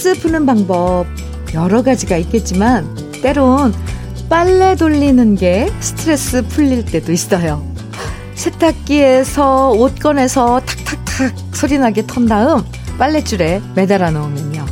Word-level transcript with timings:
스트레스 0.00 0.18
푸는 0.22 0.46
방법 0.46 1.04
여러 1.52 1.82
가지가 1.82 2.16
있겠지만 2.16 2.88
때론 3.20 3.74
빨래 4.30 4.74
돌리는 4.74 5.34
게 5.34 5.70
스트레스 5.80 6.40
풀릴 6.40 6.86
때도 6.86 7.12
있어요. 7.12 7.62
세탁기에서 8.34 9.72
옷 9.72 9.98
꺼내서 9.98 10.60
탁탁탁 10.60 11.34
소리나게 11.52 12.06
턴 12.06 12.26
다음 12.26 12.64
빨랫줄에 12.98 13.60
매달아 13.74 14.10
놓으면요. 14.12 14.64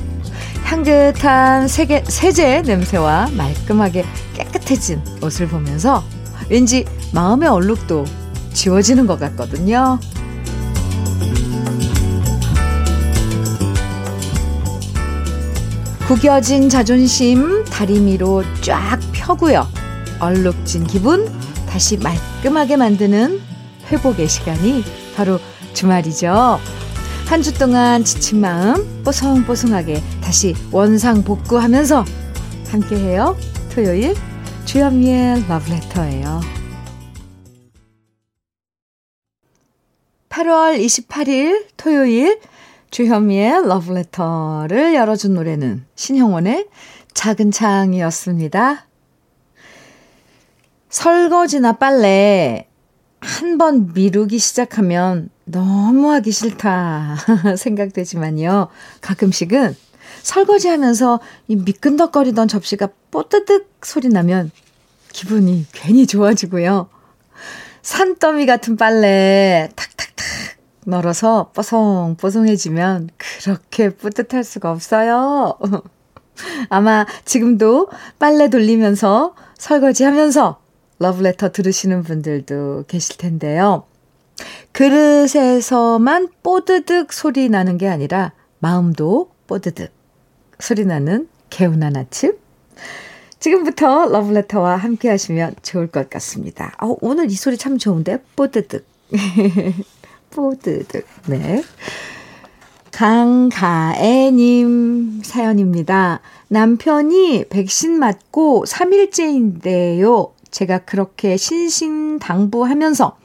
향긋한 0.64 1.68
세게, 1.68 2.04
세제 2.08 2.62
냄새와 2.62 3.28
말끔하게 3.36 4.06
깨끗해진 4.32 5.02
옷을 5.22 5.46
보면서 5.46 6.02
왠지 6.48 6.86
마음의 7.12 7.50
얼룩도 7.50 8.06
지워지는 8.54 9.06
것 9.06 9.20
같거든요. 9.20 10.00
구겨진 16.08 16.70
자존심 16.70 17.64
다리미로 17.66 18.42
쫙 18.62 18.98
펴고요. 19.12 19.66
얼룩진 20.20 20.86
기분 20.86 21.30
다시 21.68 21.98
말끔하게 21.98 22.78
만드는 22.78 23.38
회복의 23.90 24.26
시간이 24.26 24.84
바로 25.14 25.38
주말이죠. 25.74 26.58
한 27.26 27.42
주 27.42 27.52
동안 27.52 28.04
지친 28.04 28.40
마음 28.40 29.02
뽀송뽀송하게 29.04 30.02
다시 30.22 30.54
원상 30.72 31.24
복구하면서 31.24 32.06
함께해요. 32.70 33.36
토요일 33.74 34.14
주현미의 34.64 35.44
러브레터예요. 35.46 36.40
8월 40.30 40.82
28일 40.82 41.66
토요일 41.76 42.40
주현미의 42.90 43.66
러브레터를 43.66 44.94
열어준 44.94 45.34
노래는 45.34 45.84
신형원의 45.94 46.66
작은 47.14 47.50
창이었습니다. 47.50 48.86
설거지나 50.88 51.72
빨래 51.72 52.66
한 53.20 53.58
번 53.58 53.92
미루기 53.92 54.38
시작하면 54.38 55.28
너무 55.44 56.12
하기 56.12 56.30
싫다 56.30 57.16
생각되지만요. 57.58 58.68
가끔씩은 59.00 59.76
설거지 60.22 60.68
하면서 60.68 61.18
이 61.48 61.56
미끈덕거리던 61.56 62.46
접시가 62.48 62.88
뽀뜨득 63.10 63.70
소리 63.82 64.08
나면 64.08 64.50
기분이 65.12 65.66
괜히 65.72 66.06
좋아지고요. 66.06 66.88
산더미 67.82 68.46
같은 68.46 68.76
빨래 68.76 69.68
탁탁탁 69.74 70.16
널어서 70.88 71.50
뽀송뽀송해지면 71.54 73.10
그렇게 73.18 73.90
뿌듯할 73.90 74.42
수가 74.42 74.72
없어요. 74.72 75.58
아마 76.70 77.04
지금도 77.26 77.88
빨래 78.18 78.48
돌리면서 78.48 79.34
설거지 79.58 80.04
하면서 80.04 80.60
러브레터 80.98 81.52
들으시는 81.52 82.04
분들도 82.04 82.84
계실 82.88 83.18
텐데요. 83.18 83.84
그릇에서만 84.72 86.28
뽀드득 86.42 87.12
소리 87.12 87.50
나는 87.50 87.76
게 87.76 87.86
아니라 87.86 88.32
마음도 88.58 89.30
뽀드득 89.46 89.92
소리 90.58 90.86
나는 90.86 91.28
개운한 91.50 91.96
아침. 91.96 92.38
지금부터 93.40 94.06
러브레터와 94.06 94.76
함께 94.76 95.10
하시면 95.10 95.56
좋을 95.62 95.88
것 95.88 96.08
같습니다. 96.08 96.74
어, 96.80 96.96
오늘 97.02 97.30
이 97.30 97.34
소리 97.34 97.58
참 97.58 97.76
좋은데? 97.76 98.22
뽀드득. 98.36 98.86
뽀드득. 100.30 101.06
네. 101.26 101.62
강가애님 102.92 104.42
사연입니다. 105.22 106.20
남편이 106.48 107.44
백신 107.48 107.98
맞고 107.98 108.64
3일째인데요. 108.66 110.32
제가 110.50 110.78
그렇게 110.78 111.36
신신당부하면서 111.36 113.16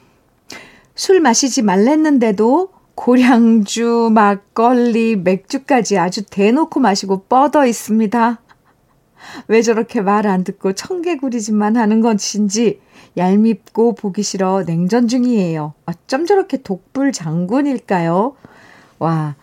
술 0.94 1.20
마시지 1.20 1.62
말랬는데도 1.62 2.68
고량주, 2.94 4.10
막걸리, 4.12 5.16
맥주까지 5.16 5.98
아주 5.98 6.22
대놓고 6.24 6.78
마시고 6.78 7.24
뻗어 7.24 7.66
있습니다. 7.66 8.38
왜 9.48 9.62
저렇게 9.62 10.00
말 10.00 10.26
안 10.26 10.44
듣고 10.44 10.72
청개구리짓만 10.72 11.76
하는 11.76 12.00
것인지 12.00 12.80
얄밉고 13.16 13.94
보기 13.94 14.22
싫어 14.22 14.64
냉전 14.64 15.08
중이에요. 15.08 15.74
어쩜 15.86 16.26
저렇게 16.26 16.58
독불 16.62 17.12
장군일까요? 17.12 18.36
와, 18.98 19.36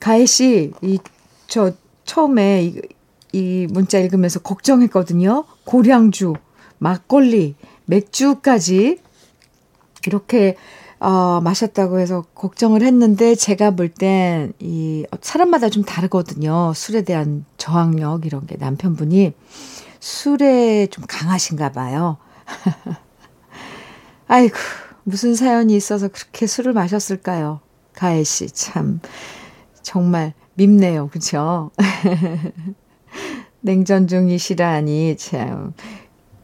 가혜 0.00 0.26
씨, 0.26 0.72
이, 0.82 0.98
저, 1.46 1.72
처음에 2.04 2.64
이, 2.64 2.80
이 3.32 3.66
문자 3.70 3.98
읽으면서 3.98 4.40
걱정했거든요. 4.40 5.44
고량주, 5.64 6.34
막걸리, 6.78 7.54
맥주까지 7.86 8.98
이렇게 10.06 10.56
어, 11.00 11.40
마셨다고 11.40 12.00
해서 12.00 12.22
걱정을 12.34 12.82
했는데 12.82 13.34
제가 13.34 13.72
볼 13.72 13.88
땐 13.90 14.52
이 14.60 15.04
사람마다 15.22 15.68
좀 15.70 15.84
다르거든요. 15.84 16.72
술에 16.74 17.02
대한 17.02 17.44
저항력 17.56 18.26
이런 18.26 18.46
게 18.46 18.56
남편분이 18.56 19.32
술에 20.00 20.86
좀 20.88 21.04
강하신가 21.08 21.72
봐요. 21.72 22.16
아이고, 24.28 24.56
무슨 25.04 25.34
사연이 25.34 25.74
있어서 25.76 26.08
그렇게 26.08 26.46
술을 26.46 26.72
마셨을까요? 26.72 27.60
가혜 27.94 28.22
씨, 28.24 28.48
참, 28.50 29.00
정말 29.82 30.34
밉네요. 30.54 31.08
그쵸? 31.08 31.70
냉전 33.60 34.06
중이시라니, 34.06 35.16
참, 35.16 35.72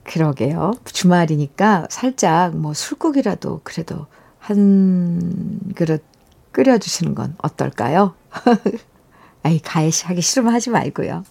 그러게요. 0.05 0.73
주말이니까 0.85 1.87
살짝 1.91 2.57
뭐 2.57 2.75
술국이라도 2.75 3.61
그래도 3.65 4.07
한 4.45 5.59
그릇 5.75 6.05
끓여주시는 6.53 7.15
건 7.15 7.35
어떨까요? 7.39 8.15
아이, 9.43 9.59
가해 9.59 9.91
하기 10.05 10.21
싫으면 10.21 10.53
하지 10.53 10.69
말고요. 10.71 11.25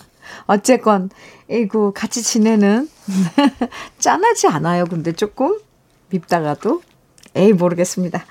어쨌건, 0.47 1.09
이고 1.49 1.93
같이 1.93 2.23
지내는, 2.23 2.89
짠하지 3.99 4.47
않아요. 4.47 4.85
근데 4.85 5.11
조금 5.11 5.59
밉다가도. 6.09 6.81
에이, 7.35 7.53
모르겠습니다. 7.53 8.23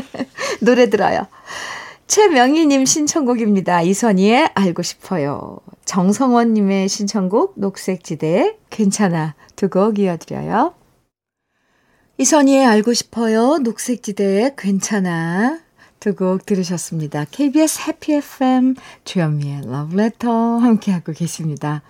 노래 0.60 0.90
들어요. 0.90 1.26
최명희님 2.06 2.84
신청곡입니다. 2.84 3.82
이선희의 3.82 4.50
알고 4.54 4.82
싶어요. 4.82 5.58
정성원님의 5.84 6.88
신청곡 6.88 7.54
녹색지대 7.56 8.58
괜찮아 8.70 9.34
두 9.56 9.68
곡 9.68 9.98
이어드려요. 9.98 10.74
이선희의 12.18 12.64
알고 12.66 12.92
싶어요. 12.94 13.58
녹색지대의 13.58 14.54
괜찮아 14.56 15.60
두 16.00 16.14
곡 16.14 16.46
들으셨습니다. 16.46 17.26
KBS 17.30 17.88
해피 17.88 18.14
FM 18.14 18.74
주현미의 19.04 19.62
러브레터 19.66 20.58
함께하고 20.58 21.12
계십니다. 21.12 21.82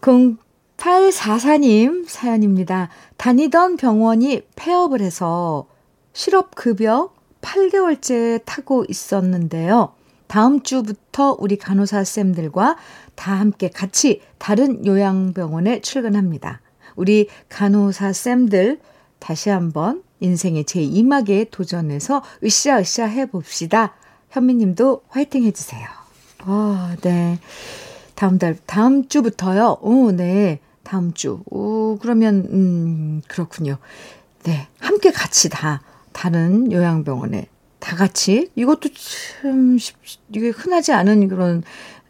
0844님 0.00 2.04
사연입니다. 2.06 2.90
다니던 3.16 3.76
병원이 3.76 4.42
폐업을 4.54 5.00
해서 5.00 5.66
실업급여 6.12 7.12
8개월째 7.40 8.42
타고 8.44 8.84
있었는데요. 8.88 9.94
다음 10.28 10.62
주부터 10.62 11.36
우리 11.38 11.56
간호사 11.56 12.04
쌤들과 12.04 12.76
다 13.14 13.34
함께 13.34 13.68
같이 13.68 14.20
다른 14.38 14.86
요양병원에 14.86 15.80
출근합니다. 15.80 16.60
우리 16.96 17.28
간호사 17.48 18.12
쌤들 18.12 18.80
다시 19.18 19.50
한번 19.50 20.02
인생의 20.20 20.64
제2막에 20.64 21.50
도전해서 21.50 22.22
으쌰으쌰 22.42 23.06
해봅시다. 23.06 23.94
현미님도 24.30 25.02
화이팅 25.08 25.44
해주세요. 25.44 25.86
아, 26.40 26.96
네. 27.02 27.38
다음 28.14 28.38
달, 28.38 28.56
다음 28.66 29.08
주부터요. 29.08 29.78
오, 29.80 30.12
네. 30.12 30.60
다음 30.82 31.12
주. 31.14 31.42
오, 31.46 31.98
그러면, 32.00 32.46
음, 32.50 33.22
그렇군요. 33.28 33.78
네. 34.44 34.68
함께 34.78 35.10
같이 35.10 35.48
다 35.48 35.82
다른 36.12 36.70
요양병원에 36.70 37.48
다 37.80 37.96
같이 37.96 38.50
이것도 38.54 38.88
참 39.42 39.78
이게 40.32 40.48
흔하지 40.48 40.92
않은 40.92 41.28
그런 41.28 41.62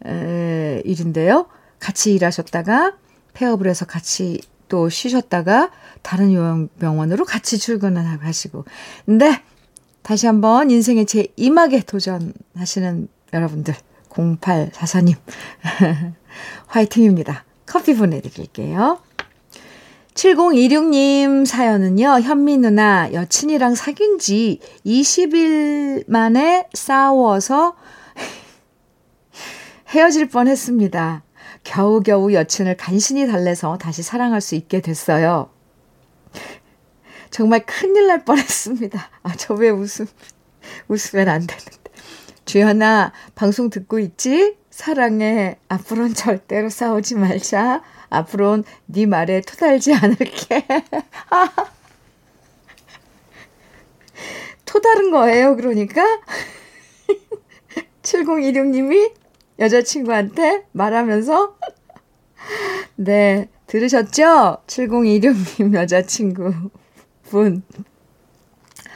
에, 0.05 0.81
일인데요. 0.85 1.47
같이 1.79 2.13
일하셨다가 2.13 2.93
폐업을 3.33 3.67
해서 3.67 3.85
같이 3.85 4.41
또 4.67 4.89
쉬셨다가 4.89 5.71
다른 6.01 6.33
요양병원으로 6.33 7.25
같이 7.25 7.57
출근을 7.57 8.03
하시고. 8.23 8.65
근데 9.05 9.41
다시 10.01 10.27
한번 10.27 10.69
인생의 10.69 11.05
제 11.05 11.27
2막에 11.37 11.85
도전하시는 11.85 13.07
여러분들 13.33 13.73
0844님 14.09 15.15
화이팅입니다. 16.67 17.43
커피 17.65 17.95
보내드릴게요. 17.95 18.99
7026님 20.13 21.45
사연은요, 21.45 22.21
현미 22.21 22.57
누나 22.59 23.11
여친이랑 23.11 23.75
사귄 23.75 24.17
지 24.17 24.59
20일 24.85 26.05
만에 26.07 26.67
싸워서 26.73 27.75
헤어질 29.89 30.29
뻔 30.29 30.47
했습니다. 30.47 31.23
겨우겨우 31.65 32.31
여친을 32.31 32.77
간신히 32.77 33.27
달래서 33.27 33.77
다시 33.77 34.03
사랑할 34.03 34.39
수 34.39 34.55
있게 34.55 34.79
됐어요. 34.79 35.49
정말 37.31 37.65
큰일 37.65 38.07
날 38.07 38.23
뻔했습니다. 38.23 39.09
아, 39.23 39.35
저 39.35 39.55
왜 39.55 39.69
웃음, 39.69 40.05
웃으면 40.87 41.27
안 41.27 41.45
되는데. 41.45 41.77
주연아, 42.45 43.11
방송 43.33 43.69
듣고 43.69 43.99
있지? 43.99 44.55
사랑해. 44.69 45.57
앞으로는 45.67 46.13
절대로 46.13 46.69
싸우지 46.69 47.15
말자. 47.15 47.81
앞으로는 48.09 48.63
네 48.85 49.05
말에 49.05 49.41
토달지 49.41 49.93
않을게. 49.93 50.65
토다른 54.65 55.11
거예요, 55.11 55.55
그러니까? 55.55 56.03
7016님이 58.03 59.11
여자친구한테 59.59 60.65
말하면서 60.71 61.55
네, 62.97 63.49
들으셨죠? 63.67 64.57
7016님 64.67 65.73
여자친구 65.73 66.53
분. 67.23 67.63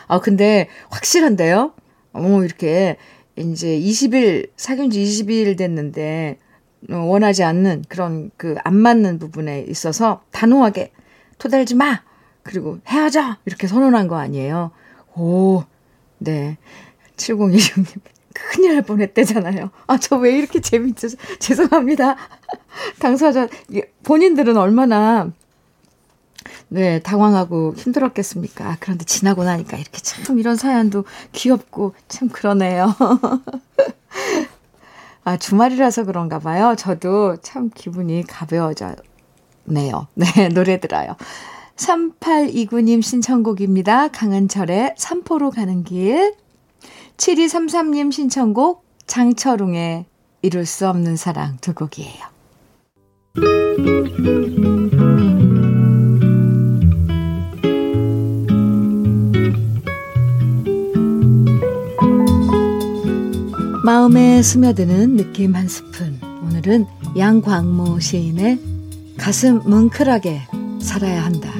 아, 0.07 0.19
근데 0.19 0.67
확실한데요? 0.89 1.73
어, 2.13 2.43
이렇게 2.43 2.97
이제 3.35 3.67
20일, 3.79 4.49
사귄 4.57 4.89
지 4.89 5.03
20일 5.03 5.57
됐는데 5.57 6.37
어, 6.91 6.95
원하지 6.97 7.43
않는 7.43 7.83
그런 7.89 8.31
그 8.37 8.55
안 8.63 8.75
맞는 8.75 9.19
부분에 9.19 9.61
있어서 9.67 10.23
단호하게 10.31 10.91
토달지 11.37 11.75
마! 11.75 12.01
그리고 12.43 12.79
헤어져! 12.87 13.37
이렇게 13.45 13.67
선언한 13.67 14.07
거 14.07 14.17
아니에요. 14.17 14.71
오, 15.15 15.63
네. 16.17 16.57
7016님. 17.17 17.85
큰일 18.51 18.73
날 18.73 18.81
뻔했대잖아요. 18.83 19.69
아, 19.87 19.97
저 19.97 20.17
왜 20.17 20.37
이렇게 20.37 20.61
재밌죠? 20.61 21.07
죄송합니다. 21.39 22.15
당사자, 22.99 23.47
본인들은 24.03 24.57
얼마나, 24.57 25.31
네, 26.69 26.99
당황하고 26.99 27.73
힘들었겠습니까? 27.75 28.77
그런데 28.79 29.03
지나고 29.05 29.43
나니까 29.43 29.77
이렇게 29.77 29.99
참 30.01 30.39
이런 30.39 30.55
사연도 30.55 31.03
귀엽고 31.33 31.93
참 32.07 32.29
그러네요. 32.29 32.95
아, 35.23 35.37
주말이라서 35.37 36.05
그런가 36.05 36.39
봐요. 36.39 36.75
저도 36.77 37.37
참 37.41 37.69
기분이 37.73 38.23
가벼워져네요. 38.27 40.07
네, 40.15 40.49
노래 40.53 40.79
들어요. 40.79 41.15
3829님 41.75 43.01
신청곡입니다. 43.01 44.09
강은철의 44.09 44.95
삼포로 44.97 45.51
가는 45.51 45.83
길. 45.83 46.33
7233님 47.19 48.11
신청곡 48.11 48.85
장철웅의 49.05 50.05
이룰 50.41 50.65
수 50.65 50.87
없는 50.87 51.17
사랑 51.17 51.57
두 51.59 51.73
곡이에요. 51.73 52.29
마음에 63.83 64.41
스며드는 64.41 65.17
느낌 65.17 65.55
한 65.55 65.67
스푼. 65.67 66.19
오늘은 66.43 66.85
양광모 67.17 67.99
시인의 67.99 68.59
가슴 69.17 69.59
뭉클하게 69.69 70.41
살아야 70.81 71.25
한다. 71.25 71.51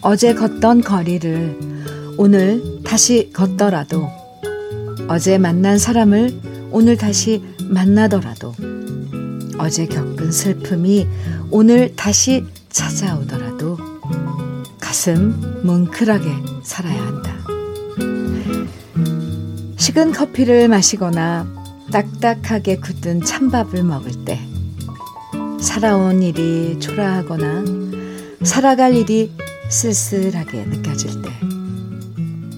어제 0.00 0.32
걷던 0.34 0.82
거리를 0.82 1.58
오늘 2.16 2.82
다시 2.84 3.30
걷더라도 3.32 4.08
어제 5.08 5.38
만난 5.38 5.78
사람을 5.78 6.40
오늘 6.70 6.96
다시 6.96 7.42
만나더라도 7.62 8.54
어제 9.58 9.86
겪은 9.86 10.30
슬픔이 10.30 11.06
오늘 11.50 11.96
다시 11.96 12.44
찾아오더라도 12.70 13.76
가슴 14.78 15.60
뭉클하게 15.64 16.28
살아야 16.62 17.04
한다. 17.04 17.36
식은 19.76 20.12
커피를 20.12 20.68
마시거나 20.68 21.46
딱딱하게 21.90 22.76
굳은 22.76 23.22
찬밥을 23.22 23.82
먹을 23.82 24.24
때 24.24 24.38
살아온 25.60 26.22
일이 26.22 26.78
초라하거나 26.78 27.64
살아갈 28.42 28.94
일이 28.94 29.32
쓸쓸하게 29.68 30.64
느껴질 30.64 31.22
때, 31.22 31.30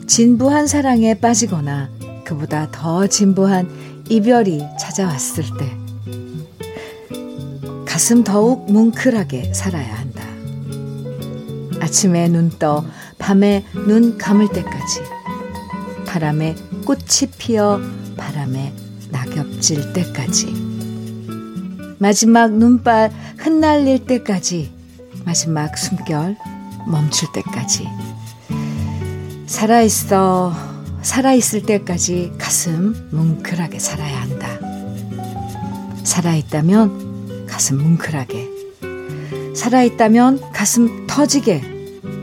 진부한 0.07 0.67
사랑에 0.67 1.15
빠지거나 1.15 1.91
그보다 2.25 2.71
더 2.71 3.07
진부한 3.07 3.69
이별이 4.09 4.63
찾아왔을 4.79 5.45
때, 5.59 5.77
가슴 7.85 8.23
더욱 8.25 8.71
뭉클하게 8.71 9.53
살아야 9.55 9.99
한다. 9.99 10.23
아침에 11.81 12.29
눈 12.29 12.51
떠, 12.59 12.85
밤에 13.19 13.65
눈 13.87 14.17
감을 14.17 14.49
때까지, 14.49 15.01
바람에 16.07 16.55
꽃이 16.85 17.31
피어 17.39 17.81
바람에 18.17 18.73
낙엽질 19.11 19.93
때까지, 19.93 20.55
마지막 21.99 22.53
눈발 22.53 23.11
흩날릴 23.39 24.07
때까지, 24.07 24.73
마지막 25.25 25.77
숨결 25.77 26.37
멈출 26.87 27.33
때까지. 27.33 27.89
살아있어, 29.47 30.53
살아있을 31.03 31.63
때까지 31.63 32.33
가슴 32.39 32.95
뭉클하게 33.11 33.79
살아야 33.79 34.21
한다. 34.23 34.59
살아있다면 36.05 37.47
가슴 37.47 37.79
뭉클하게. 37.79 38.49
살아있다면 39.55 40.53
가슴 40.53 41.07
터지게 41.07 41.63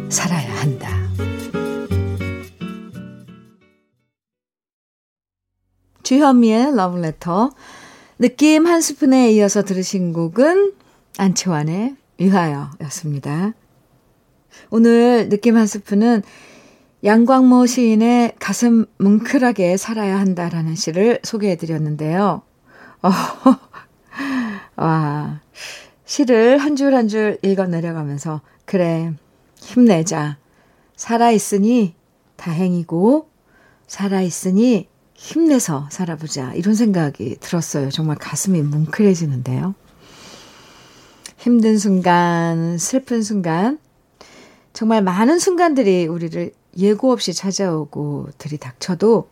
살아야 0.09 0.53
한다. 0.61 0.89
주현미의 6.03 6.75
러브레터. 6.75 7.51
느낌 8.19 8.65
한 8.65 8.79
스푼에 8.81 9.31
이어서 9.33 9.63
들으신 9.63 10.13
곡은 10.13 10.73
안치환의 11.17 11.95
위하여였습니다. 12.17 13.53
오늘 14.69 15.29
느낌 15.29 15.55
한 15.57 15.67
스푼은 15.67 16.23
양광모 17.03 17.65
시인의 17.67 18.33
가슴 18.39 18.85
뭉클하게 18.97 19.77
살아야 19.77 20.19
한다라는 20.19 20.75
시를 20.75 21.19
소개해 21.23 21.55
드렸는데요. 21.57 22.41
어, 23.01 23.09
와, 24.75 25.39
시를 26.05 26.57
한 26.57 26.75
줄 26.75 26.93
한 26.93 27.07
줄 27.07 27.37
읽어 27.43 27.67
내려가면서, 27.67 28.41
그래, 28.65 29.13
힘내자. 29.59 30.37
살아있으니 30.95 31.93
다행이고, 32.35 33.29
살아있으니 33.87 34.87
힘내서 35.13 35.87
살아보자. 35.91 36.53
이런 36.53 36.75
생각이 36.75 37.37
들었어요. 37.39 37.89
정말 37.89 38.17
가슴이 38.17 38.61
뭉클해지는데요. 38.61 39.75
힘든 41.37 41.77
순간, 41.77 42.77
슬픈 42.77 43.21
순간, 43.21 43.79
정말 44.77 45.01
많은 45.01 45.39
순간들이 45.39 46.05
우리를 46.05 46.51
예고 46.77 47.11
없이 47.11 47.33
찾아오고 47.33 48.27
들이닥쳐도 48.37 49.27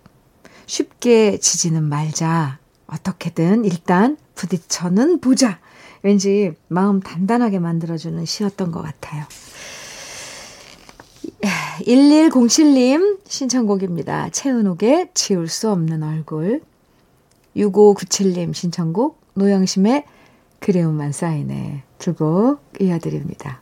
쉽게 0.66 1.38
지지는 1.38 1.84
말자. 1.84 2.58
어떻게든 2.88 3.64
일단 3.64 4.18
부딪혀는 4.34 5.22
보자. 5.22 5.60
왠지 6.02 6.54
마음 6.68 7.00
단단하게 7.00 7.60
만들어주는 7.60 8.26
시였던 8.26 8.72
것 8.72 8.82
같아요. 8.82 9.24
1107님 11.82 13.20
신청곡입니다. 13.28 14.30
채은옥의 14.30 15.10
지울 15.14 15.48
수 15.48 15.70
없는 15.70 16.02
얼굴. 16.02 16.64
6597님 17.56 18.52
신청곡 18.52 19.22
노영심의 19.36 20.06
그리움만 20.60 21.12
쌓이네. 21.12 21.84
두곡 22.00 22.64
이어드립니다. 22.82 23.62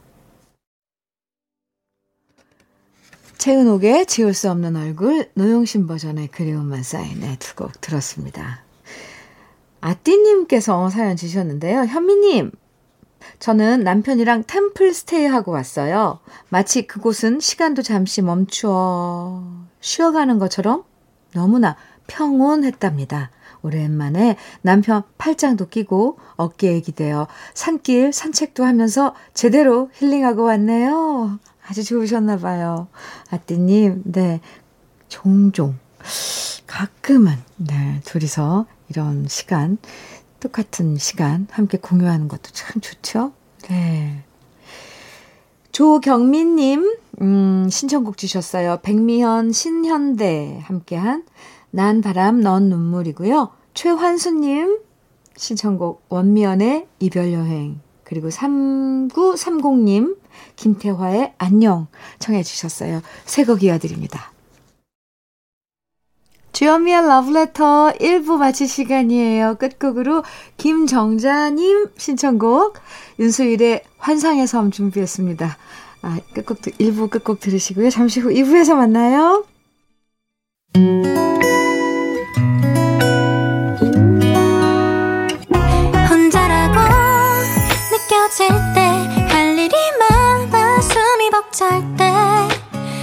최은옥의 3.44 4.06
지울 4.06 4.34
수 4.34 4.50
없는 4.50 4.78
얼굴, 4.78 5.30
노용신 5.34 5.86
버전의 5.86 6.30
그리움만 6.30 6.82
쌓이네 6.82 7.36
두 7.40 7.56
곡 7.56 7.82
들었습니다. 7.82 8.64
아띠님께서 9.82 10.90
사연 10.90 11.18
주셨는데요. 11.18 11.84
현미님, 11.84 12.52
저는 13.40 13.84
남편이랑 13.84 14.46
템플 14.48 14.94
스테이 14.94 15.26
하고 15.26 15.52
왔어요. 15.52 16.20
마치 16.48 16.88
그곳은 16.88 17.42
시간도 17.42 17.82
잠시 17.82 18.22
멈추어 18.22 19.44
쉬어가는 19.82 20.40
것처럼 20.40 20.86
너무나 21.34 21.76
평온했답니다. 22.08 23.30
오랜만에 23.62 24.38
남편 24.62 25.04
팔짱도 25.18 25.68
끼고 25.68 26.18
어깨에 26.38 26.80
기대어 26.80 27.28
산길 27.56 28.14
산책도 28.14 28.64
하면서 28.64 29.14
제대로 29.34 29.90
힐링하고 29.96 30.44
왔네요. 30.44 31.40
아주 31.68 31.84
좋으셨나 31.84 32.38
봐요. 32.38 32.88
아띠님, 33.32 34.04
네. 34.06 34.42
종종, 35.08 35.78
가끔은, 36.68 37.36
네, 37.58 38.02
둘이서 38.04 38.66
이런 38.90 39.28
시간, 39.28 39.78
똑같은 40.40 40.98
시간 40.98 41.48
함께 41.52 41.78
공유하는 41.78 42.28
것도 42.28 42.50
참 42.52 42.82
좋죠? 42.82 43.32
네. 43.70 44.24
조경민님, 45.72 46.98
음, 47.22 47.68
신청곡 47.70 48.18
주셨어요. 48.18 48.80
백미현, 48.82 49.52
신현대 49.52 50.62
함께한 50.64 51.26
난 51.72 52.02
바람, 52.02 52.42
넌 52.42 52.70
눈물이고요. 52.70 53.50
최환수님, 53.74 54.80
신청곡 55.36 56.06
원미연의 56.10 56.88
이별여행. 57.00 57.83
그리고 58.14 58.30
3930님, 58.30 60.16
김태화의 60.56 61.34
안녕 61.40 61.88
청해 62.20 62.44
주셨어요. 62.44 63.02
새곡 63.26 63.64
이어드립니다. 63.64 64.32
주현미의 66.52 67.08
러브레터 67.08 67.94
1부 68.00 68.38
마칠 68.38 68.68
시간이에요. 68.68 69.56
끝곡으로 69.56 70.24
김정자님 70.58 71.88
신청곡 71.98 72.78
윤수일의 73.18 73.84
환상의 73.98 74.46
섬 74.46 74.70
준비했습니다. 74.70 75.58
아, 76.04 76.20
끝곡, 76.36 76.60
1부 76.62 77.10
끝곡 77.10 77.40
들으시고요. 77.40 77.90
잠시 77.90 78.20
후 78.20 78.30
2부에서 78.30 78.76
만나요. 78.76 79.44
숨이 91.54 91.84
벅찰 91.94 91.96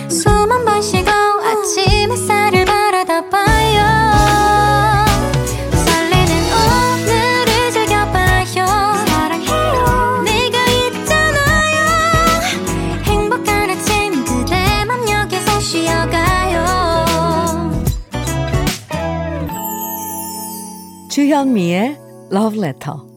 때숨 0.08 0.50
한 0.50 0.64
번 0.64 0.82
쉬고 0.82 1.08
아침 1.08 2.10
햇살을 2.10 2.64
주현미의 21.10 21.98
Letter. 22.56 23.09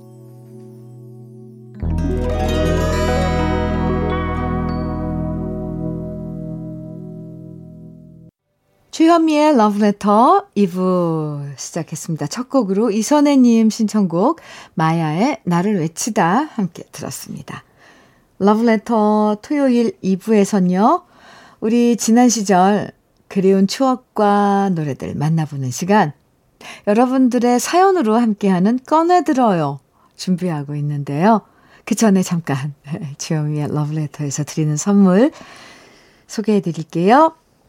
주현미의 9.14 9.54
Letter 9.54 10.42
2부 10.58 11.54
시작했습니다. 11.56 12.26
첫 12.28 12.50
곡으로 12.50 12.90
이선혜님 12.90 13.70
신청곡 13.70 14.40
마야의 14.74 15.42
나를 15.44 15.80
외치다 15.80 16.50
함께 16.54 16.82
들었습니다. 16.92 17.64
Letter 18.42 19.36
토요일 19.44 19.92
2부에선요. 20.04 21.04
우리 21.60 21.96
지난 21.96 22.28
시절 22.30 22.92
그리운 23.28 23.68
추억과 23.68 24.72
노래들 24.74 25.14
만나보는 25.14 25.70
시간 25.70 26.14
여러분들의 26.88 27.60
사연으로 27.60 28.16
함께하는 28.16 28.80
꺼내들어요. 28.88 29.80
준비하고 30.16 30.74
있는데요. 30.74 31.42
그 31.86 31.94
전에 31.94 32.24
잠깐 32.24 32.74
주영미의 33.20 33.68
러브레터에서 33.76 34.44
드리는 34.44 34.76
선물 34.76 35.32
소개해 36.26 36.62
드릴게요. 36.62 37.36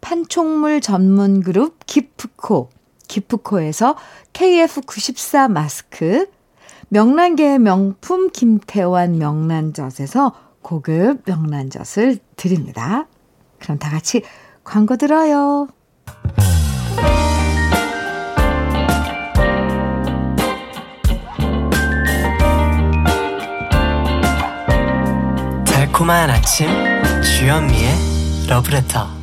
판촉물 0.00 0.80
전문 0.80 1.42
그룹 1.42 1.86
기프코, 1.86 2.70
기프코에서 3.08 3.96
KF94 4.32 5.50
마스크, 5.50 6.26
명란계의 6.88 7.58
명품 7.58 8.30
김태환 8.30 9.18
명란젓에서 9.18 10.32
고급 10.62 11.22
명란젓을 11.26 12.18
드립니다. 12.36 13.06
그럼 13.58 13.78
다 13.78 13.90
같이 13.90 14.22
광고 14.64 14.96
들어요. 14.96 15.68
달콤한 25.66 26.30
아침 26.30 26.68
주현미의 27.22 28.46
러브레터 28.48 29.17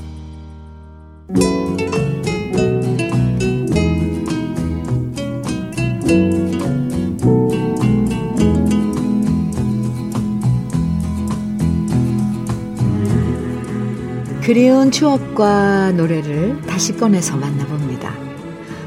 그리운 14.45 14.91
추억과 14.91 15.93
노래를 15.93 16.61
다시 16.67 16.95
꺼내서 16.95 17.35
만나봅니다. 17.35 18.13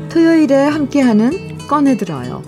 토요일에 0.08 0.54
함께하는 0.54 1.58
꺼내들어요. 1.66 2.44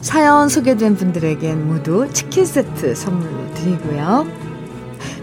사연 0.00 0.48
소개된 0.48 0.96
분들에겐 0.96 1.68
모두 1.68 2.08
치킨 2.14 2.46
세트 2.46 2.94
선물로 2.94 3.52
드리고요. 3.52 4.26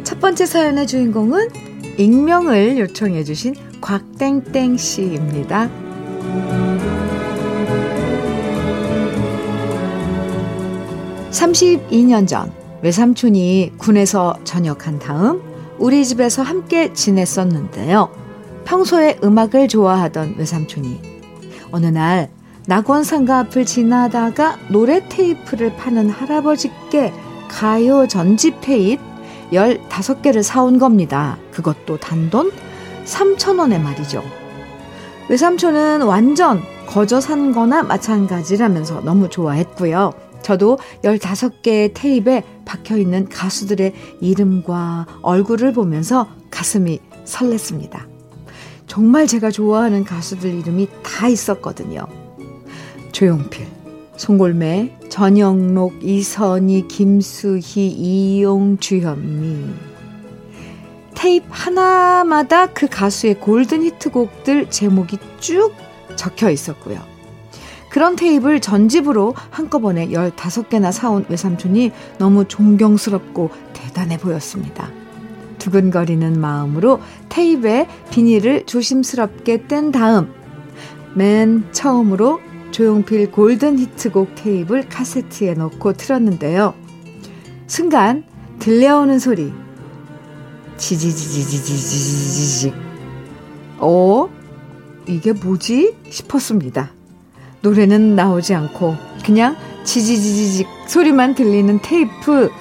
첫 0.03 0.19
번째 0.19 0.45
사연의 0.45 0.85
주인공은 0.85 1.49
익명을 1.97 2.77
요청해 2.77 3.23
주신 3.23 3.55
곽땡땡 3.81 4.77
씨입니다. 4.77 5.71
(32년) 11.31 12.27
전 12.27 12.51
외삼촌이 12.83 13.71
군에서 13.79 14.37
전역한 14.43 14.99
다음 14.99 15.50
우리 15.81 16.05
집에서 16.05 16.43
함께 16.43 16.93
지냈었는데요. 16.93 18.09
평소에 18.65 19.17
음악을 19.23 19.67
좋아하던 19.67 20.35
외삼촌이 20.37 20.99
어느 21.71 21.87
날 21.87 22.29
낙원상가 22.67 23.39
앞을 23.39 23.65
지나다가 23.65 24.59
노래 24.69 25.01
테이프를 25.09 25.75
파는 25.75 26.11
할아버지께 26.11 27.11
가요 27.47 28.07
전집 28.07 28.61
테이프 28.61 29.01
15개를 29.51 30.43
사온 30.43 30.77
겁니다. 30.77 31.39
그것도 31.51 31.97
단돈 31.97 32.51
3,000원에 33.05 33.81
말이죠. 33.81 34.23
외삼촌은 35.29 36.03
완전 36.03 36.61
거저 36.85 37.19
산 37.19 37.53
거나 37.53 37.81
마찬가지라면서 37.81 39.01
너무 39.01 39.29
좋아했고요. 39.29 40.13
저도 40.41 40.79
15개의 41.03 41.91
테이프에 41.93 42.43
박혀 42.65 42.97
있는 42.97 43.27
가수들의 43.29 43.93
이름과 44.21 45.07
얼굴을 45.21 45.73
보면서 45.73 46.27
가슴이 46.49 46.99
설렜습니다. 47.25 48.05
정말 48.87 49.27
제가 49.27 49.51
좋아하는 49.51 50.03
가수들 50.03 50.53
이름이 50.53 50.87
다 51.03 51.27
있었거든요. 51.27 52.05
조용필, 53.11 53.67
송골매, 54.17 54.97
전영록, 55.09 56.03
이선희, 56.03 56.87
김수희, 56.87 57.87
이용, 57.87 58.77
주현미. 58.77 59.91
테이프 61.15 61.45
하나마다 61.49 62.67
그 62.67 62.87
가수의 62.87 63.35
골든 63.35 63.83
히트곡들 63.83 64.69
제목이 64.69 65.17
쭉 65.39 65.73
적혀 66.15 66.49
있었고요. 66.49 67.10
그런 67.91 68.15
테이프를 68.15 68.61
전집으로 68.61 69.35
한꺼번에 69.49 70.07
15개나 70.07 70.93
사온 70.93 71.25
외삼촌이 71.27 71.91
너무 72.17 72.45
존경스럽고 72.45 73.49
대단해 73.73 74.17
보였습니다. 74.17 74.89
두근거리는 75.59 76.39
마음으로 76.39 77.01
테이프에 77.27 77.87
비닐을 78.09 78.65
조심스럽게 78.65 79.67
뗀 79.67 79.91
다음 79.91 80.33
맨 81.15 81.65
처음으로 81.73 82.39
조용필 82.71 83.31
골든 83.31 83.77
히트곡 83.77 84.35
테이블 84.35 84.87
카세트에 84.87 85.55
넣고 85.55 85.91
틀었는데요. 85.93 86.73
순간 87.67 88.23
들려오는 88.59 89.19
소리. 89.19 89.51
지지지지지지지지. 90.77 92.73
어? 93.79 94.29
이게 95.07 95.33
뭐지? 95.33 95.97
싶었습니다. 96.09 96.93
노래는 97.61 98.15
나오지 98.15 98.53
않고 98.55 98.95
그냥 99.23 99.55
지지지지직 99.83 100.67
소리만 100.87 101.35
들리는 101.35 101.79
테이프. 101.81 102.51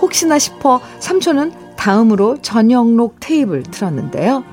혹시나 0.00 0.38
싶어 0.38 0.80
삼촌은 0.98 1.76
다음으로 1.76 2.38
전영록 2.40 3.16
테이프를 3.20 3.62
틀었는데요. 3.64 4.44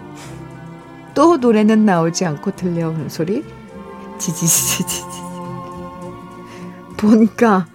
또 1.13 1.37
노래는 1.37 1.85
나오지 1.85 2.25
않고 2.25 2.51
들려오는 2.55 3.09
소리. 3.09 3.43
지지지지지. 4.17 5.03
뭔가 7.01 7.67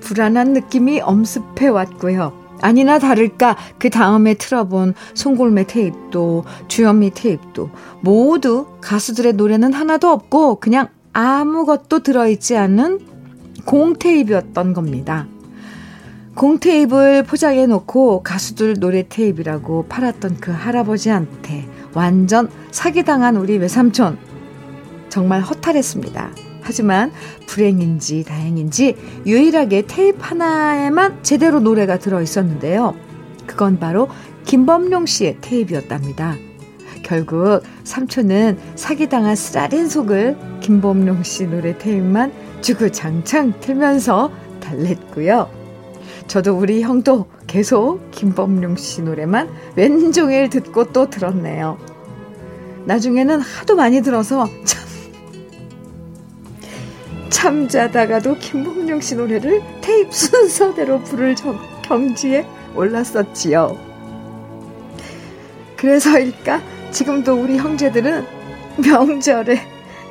불안한 0.00 0.52
느낌이 0.52 1.00
엄습해 1.00 1.68
왔고요. 1.68 2.32
아니나 2.60 2.98
다를까 2.98 3.56
그 3.78 3.90
다음에 3.90 4.34
틀어본 4.34 4.94
송골매 5.14 5.64
테이프도 5.64 6.44
주현미 6.66 7.12
테이프도 7.12 7.70
모두 8.00 8.66
가수들의 8.80 9.34
노래는 9.34 9.72
하나도 9.72 10.08
없고 10.08 10.56
그냥 10.56 10.88
아무것도 11.18 12.04
들어있지 12.04 12.56
않은 12.56 13.00
공 13.64 13.94
테이프였던 13.94 14.72
겁니다. 14.72 15.26
공 16.36 16.60
테이프를 16.60 17.24
포장해 17.24 17.66
놓고 17.66 18.22
가수들 18.22 18.78
노래 18.78 19.04
테이프라고 19.08 19.86
팔았던 19.88 20.36
그 20.36 20.52
할아버지한테 20.52 21.68
완전 21.92 22.48
사기당한 22.70 23.34
우리 23.34 23.58
외삼촌. 23.58 24.16
정말 25.08 25.40
허탈했습니다. 25.40 26.30
하지만 26.62 27.10
불행인지 27.48 28.22
다행인지 28.22 28.94
유일하게 29.26 29.88
테이프 29.88 30.18
하나에만 30.20 31.24
제대로 31.24 31.58
노래가 31.58 31.98
들어 31.98 32.22
있었는데요. 32.22 32.94
그건 33.44 33.80
바로 33.80 34.08
김범용 34.44 35.06
씨의 35.06 35.38
테이프였답니다. 35.40 36.36
결국 37.08 37.62
삼촌은 37.84 38.58
사기당한 38.74 39.34
쓰라린 39.34 39.88
속을 39.88 40.36
김범용 40.60 41.22
씨 41.22 41.46
노래 41.46 41.76
테이프만 41.78 42.30
주구장창 42.60 43.54
틀면서 43.60 44.30
달랬고요. 44.60 45.48
저도 46.26 46.58
우리 46.58 46.82
형도 46.82 47.24
계속 47.46 48.10
김범용 48.10 48.76
씨 48.76 49.00
노래만 49.00 49.48
왼종일 49.74 50.50
듣고 50.50 50.92
또 50.92 51.08
들었네요. 51.08 51.78
나중에는 52.84 53.40
하도 53.40 53.74
많이 53.74 54.02
들어서 54.02 54.46
참 54.66 54.88
잠자다가도 57.30 58.36
김범용 58.36 59.00
씨 59.00 59.16
노래를 59.16 59.62
테이프 59.80 60.10
순서대로 60.12 61.00
부를 61.04 61.34
경지에 61.84 62.46
올랐었지요. 62.74 63.78
그래서일까 65.78 66.60
지금도 66.90 67.42
우리 67.42 67.56
형제들은 67.58 68.26
명절에 68.78 69.60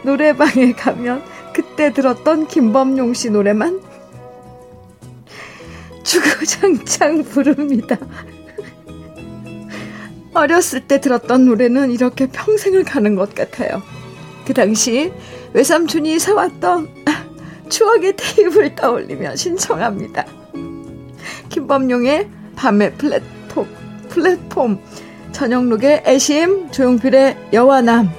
노래방에 0.03 0.73
가면 0.73 1.23
그때 1.53 1.91
들었던 1.91 2.47
김범용 2.47 3.13
씨 3.13 3.29
노래만 3.29 3.81
주구장창 6.03 7.23
부릅니다. 7.23 7.97
어렸을 10.33 10.81
때 10.81 11.01
들었던 11.01 11.45
노래는 11.45 11.91
이렇게 11.91 12.27
평생을 12.27 12.83
가는 12.83 13.15
것 13.15 13.33
같아요. 13.33 13.81
그 14.45 14.53
당시 14.53 15.11
외삼촌이 15.53 16.19
사왔던 16.19 16.89
추억의 17.69 18.15
테이블 18.15 18.75
떠올리며 18.75 19.35
신청합니다. 19.35 20.25
김범용의 21.49 22.29
밤의 22.55 22.93
플랫톱, 22.93 23.67
플랫폼, 24.09 24.79
전영록의 25.37 26.01
애심, 26.07 26.71
조용필의 26.71 27.49
여와남. 27.53 28.09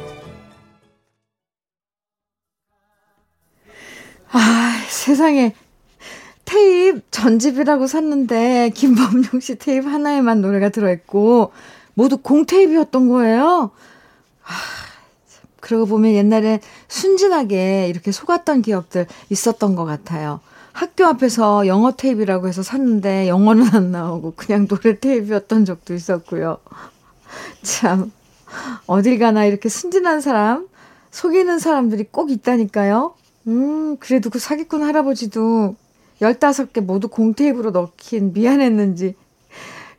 아, 4.31 4.85
세상에. 4.89 5.53
테이프 6.45 7.01
전집이라고 7.11 7.89
샀는데, 7.89 8.71
김범용 8.73 9.41
씨 9.41 9.57
테이프 9.57 9.89
하나에만 9.89 10.41
노래가 10.41 10.69
들어있고, 10.69 11.51
모두 11.95 12.19
공테이프였던 12.19 13.09
거예요. 13.09 13.73
아, 14.45 14.53
그러고 15.59 15.87
보면 15.87 16.13
옛날에 16.13 16.61
순진하게 16.87 17.89
이렇게 17.89 18.13
속았던 18.13 18.63
기억들 18.63 19.09
있었던 19.29 19.75
것 19.75 19.85
같아요. 19.85 20.39
학교 20.73 21.05
앞에서 21.05 21.67
영어 21.67 21.91
테이프라고 21.91 22.47
해서 22.47 22.63
샀는데 22.63 23.27
영어는 23.27 23.75
안 23.75 23.91
나오고 23.91 24.35
그냥 24.37 24.69
노래 24.69 25.01
테이프였던 25.01 25.65
적도 25.65 25.95
있었고요. 25.95 26.59
참, 27.63 28.13
어딜 28.87 29.19
가나 29.19 29.45
이렇게 29.45 29.69
순진한 29.69 30.21
사람, 30.21 30.69
속이는 31.11 31.59
사람들이 31.59 32.07
꼭 32.11 32.31
있다니까요. 32.31 33.15
음, 33.49 33.97
그래도 33.99 34.31
그 34.31 34.39
사기꾼 34.39 34.83
할아버지도 34.83 35.77
15개 36.21 36.81
모두 36.81 37.09
공테이프로 37.09 37.71
넣긴 37.71 38.33
미안했는지 38.33 39.15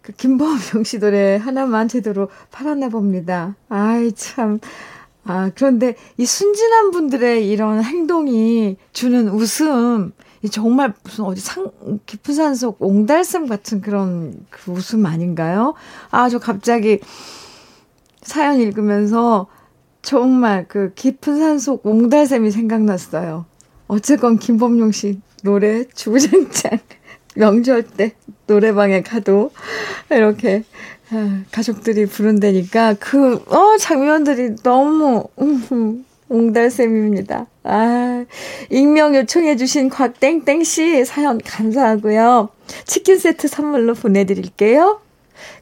그 0.02 0.14
김범용 0.14 0.84
씨 0.86 1.00
노래 1.00 1.38
하나만 1.38 1.88
제대로 1.88 2.30
팔았나 2.52 2.90
봅니다. 2.90 3.56
아이, 3.70 4.12
참. 4.14 4.60
아, 5.26 5.52
그런데 5.54 5.96
이 6.18 6.26
순진한 6.26 6.92
분들의 6.92 7.48
이런 7.48 7.84
행동이 7.84 8.78
주는 8.94 9.30
웃음, 9.30 10.12
정말 10.48 10.94
무슨 11.04 11.26
어디 11.26 11.42
상, 11.42 11.72
깊은 12.06 12.34
산속 12.34 12.78
옹달샘 12.80 13.48
같은 13.48 13.82
그런 13.82 14.46
그 14.50 14.72
웃음 14.72 15.06
아닌가요? 15.06 15.74
아, 16.12 16.30
저 16.30 16.40
갑자기 16.40 17.00
사연 18.22 18.60
읽으면서 18.60 19.48
정말 20.02 20.66
그 20.68 20.94
깊은 20.96 21.40
산속 21.40 21.86
옹달샘이 21.86 22.52
생각났어요. 22.52 23.46
어쨌건 23.88 24.38
김범용 24.40 24.92
씨 24.92 25.20
노래 25.44 25.84
주구장창 25.84 26.80
명절 27.36 27.84
때 27.84 28.16
노래방에 28.48 29.02
가도 29.02 29.52
이렇게 30.10 30.64
아, 31.12 31.44
가족들이 31.52 32.06
부른다니까 32.06 32.96
그, 33.00 33.36
어, 33.48 33.78
장면들이 33.78 34.58
너무, 34.58 35.28
음, 35.42 36.06
옹달샘입니다. 36.30 37.48
아, 37.64 38.26
익명 38.70 39.16
요청해주신 39.16 39.90
곽땡땡씨 39.90 41.06
사연 41.06 41.40
감사하고요. 41.40 42.50
치킨 42.86 43.18
세트 43.18 43.48
선물로 43.48 43.96
보내드릴게요. 43.96 45.02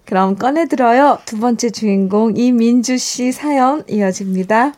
그럼 0.05 0.35
꺼내들어요. 0.35 1.19
두 1.25 1.39
번째 1.39 1.69
주인공 1.69 2.35
이민주씨 2.35 3.31
사연 3.31 3.83
이어집니다. 3.89 4.73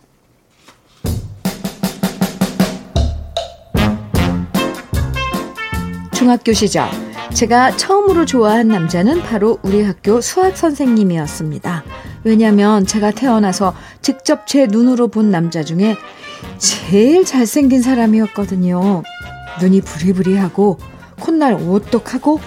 중학교 6.14 6.52
시절 6.52 6.84
제가 7.34 7.78
처음으로 7.78 8.26
좋아한 8.26 8.68
남자는 8.68 9.22
바로 9.22 9.60
우리 9.62 9.84
학교 9.84 10.20
수학 10.20 10.58
선생님이었습니다. 10.58 11.84
왜냐면 12.24 12.86
제가 12.86 13.12
태어나서 13.12 13.74
직접 14.02 14.48
제 14.48 14.66
눈으로 14.68 15.08
본 15.08 15.32
남자 15.32 15.64
중에 15.64 15.96
제일 16.58 17.26
잘생긴 17.26 17.82
사람이었거든요. 17.82 19.04
눈이 19.62 19.82
부리부리하고 19.82 20.78
콧날 21.20 21.54
오똑하고 21.54 22.40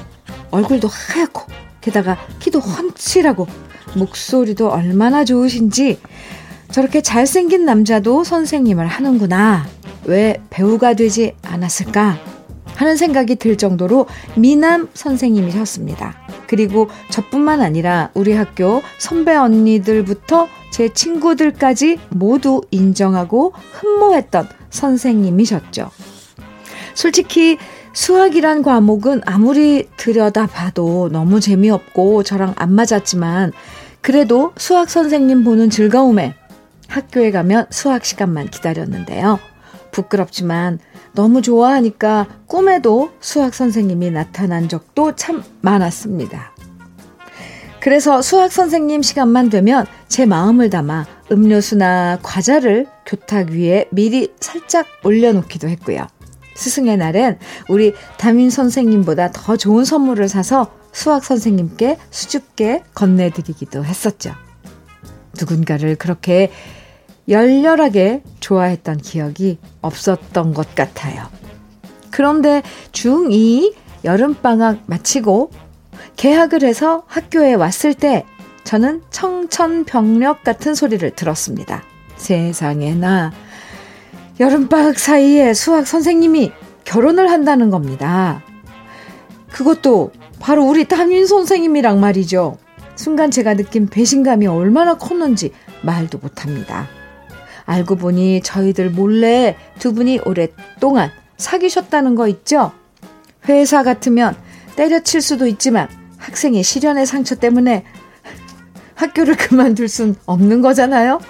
얼굴도 0.51 0.89
하얗고 0.89 1.47
게다가 1.81 2.17
키도 2.39 2.61
훤칠하고 2.61 3.47
목소리도 3.97 4.71
얼마나 4.71 5.25
좋으신지 5.25 6.01
저렇게 6.71 7.03
잘생긴 7.03 7.67
남자도 7.67 8.25
선생님을 8.25 8.87
하는구나. 8.87 9.67
왜 10.05 10.41
배우가 10.51 10.95
되지 10.95 11.35
않았을까? 11.43 12.32
하는 12.83 12.97
생각이 12.97 13.37
들 13.37 13.57
정도로 13.57 14.07
미남 14.35 14.89
선생님이셨습니다. 14.93 16.17
그리고 16.49 16.89
저뿐만 17.11 17.61
아니라 17.61 18.11
우리 18.13 18.33
학교 18.33 18.83
선배 18.99 19.37
언니들부터 19.37 20.49
제 20.73 20.93
친구들까지 20.93 22.01
모두 22.09 22.63
인정하고 22.73 23.53
흠모했던 23.71 24.49
선생님이셨죠. 24.71 25.91
솔직히 26.95 27.57
수학이란 27.93 28.63
과목은 28.63 29.21
아무리 29.27 29.89
들여다봐도 29.97 31.11
너무 31.13 31.39
재미없고 31.39 32.25
저랑 32.25 32.55
안 32.57 32.73
맞았지만 32.73 33.53
그래도 34.01 34.53
수학 34.57 34.91
선생님 34.91 35.45
보는 35.45 35.71
즐거움에 35.71 36.35
학교에 36.89 37.31
가면 37.31 37.67
수학 37.71 38.05
시간만 38.05 38.49
기다렸는데요. 38.51 39.39
부끄럽지만 39.93 40.81
너무 41.15 41.43
좋아하니까 41.43 42.27
꿈에도 42.47 43.11
수학 43.21 43.55
선생님이 43.55 44.11
나타난 44.11 44.69
적도 44.69 45.15
참 45.15 45.43
많았습니다. 45.61 46.53
그래서 47.81 48.23
수학 48.23 48.53
선생님 48.53 49.03
시간만 49.03 49.51
되면 49.51 49.87
제 50.09 50.25
마음을 50.25 50.71
담아 50.71 51.05
음료수나 51.33 52.21
과자를 52.23 52.87
교탁 53.05 53.51
위에 53.51 53.87
미리 53.91 54.33
살짝 54.39 54.87
올려놓기도 55.05 55.69
했고요. 55.69 56.07
스승의 56.55 56.97
날엔 56.97 57.39
우리 57.69 57.93
담임 58.19 58.51
선생님보다 58.51 59.33
더 59.33 59.57
좋은 59.57 59.85
선물을 59.85 60.29
사서 60.29 60.73
수학 60.93 61.25
선생님께 61.25 61.99
수줍게 62.11 62.85
건네드리기도 62.95 63.85
했었죠. 63.85 64.33
누군가를 65.41 65.97
그렇게 65.97 66.53
열렬하게 67.29 68.23
좋아했던 68.41 68.99
기억이 68.99 69.59
없었던 69.81 70.55
것 70.55 70.75
같아요. 70.75 71.27
그런데 72.11 72.63
중2 72.93 73.75
여름방학 74.05 74.83
마치고 74.87 75.51
개학을 76.17 76.63
해서 76.63 77.05
학교에 77.07 77.55
왔을 77.55 77.95
때 77.95 78.25
저는 78.65 79.03
청천벽력 79.11 80.45
같은 80.45 80.75
소리를 80.75 81.09
들었습니다. 81.15 81.83
세상에나 82.17 83.33
여름방학 84.41 84.99
사이에 84.99 85.55
수학 85.55 85.87
선생님이 85.87 86.53
결혼을 86.85 87.31
한다는 87.31 87.71
겁니다. 87.71 88.43
그것도 89.51 90.13
바로 90.41 90.65
우리 90.65 90.87
담임 90.87 91.25
선생님이랑 91.25 92.01
말이죠. 92.01 92.59
순간 92.95 93.31
제가 93.31 93.55
느낀 93.55 93.87
배신감이 93.87 94.47
얼마나 94.47 94.97
컸는지 94.97 95.53
말도 95.83 96.19
못합니다. 96.19 96.89
알고 97.65 97.97
보니 97.97 98.43
저희들 98.43 98.91
몰래 98.91 99.57
두 99.79 99.95
분이 99.95 100.21
오랫동안 100.25 101.11
사귀셨다는 101.37 102.15
거 102.15 102.29
있죠? 102.29 102.73
회사 103.49 103.83
같으면 103.83 104.37
때려칠 104.77 105.21
수도 105.21 105.47
있지만 105.47 105.89
학생의 106.19 106.63
시련의 106.63 107.07
상처 107.07 107.35
때문에 107.35 107.85
학교를 108.95 109.37
그만둘 109.37 109.89
순 109.89 110.15
없는 110.27 110.63
거잖아요? 110.63 111.21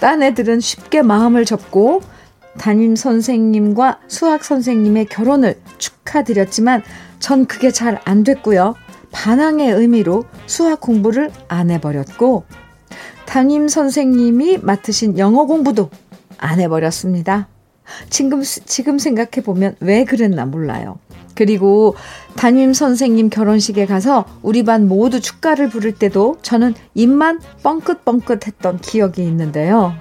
딴 0.00 0.22
애들은 0.22 0.60
쉽게 0.60 1.02
마음을 1.02 1.44
접고 1.44 2.00
담임 2.58 2.96
선생님과 2.96 4.00
수학 4.08 4.44
선생님의 4.44 5.06
결혼을 5.06 5.60
축하드렸지만 5.78 6.82
전 7.18 7.46
그게 7.46 7.70
잘 7.70 7.98
안 8.04 8.24
됐고요. 8.24 8.74
반항의 9.12 9.72
의미로 9.72 10.24
수학 10.46 10.80
공부를 10.80 11.30
안 11.48 11.70
해버렸고 11.70 12.44
담임 13.26 13.68
선생님이 13.68 14.58
맡으신 14.58 15.18
영어 15.18 15.44
공부도 15.44 15.90
안 16.38 16.60
해버렸습니다. 16.60 17.48
지금, 18.08 18.42
지금 18.42 18.98
생각해보면 18.98 19.76
왜 19.80 20.04
그랬나 20.04 20.46
몰라요. 20.46 20.98
그리고 21.34 21.94
담임 22.34 22.72
선생님 22.72 23.28
결혼식에 23.28 23.84
가서 23.86 24.24
우리 24.42 24.64
반 24.64 24.88
모두 24.88 25.20
축가를 25.20 25.68
부를 25.68 25.92
때도 25.92 26.38
저는 26.40 26.74
입만 26.94 27.40
뻥긋뻥긋 27.62 28.46
했던 28.46 28.78
기억이 28.78 29.22
있는데요. 29.24 29.94